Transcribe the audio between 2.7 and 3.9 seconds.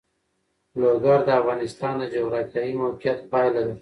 موقیعت پایله ده.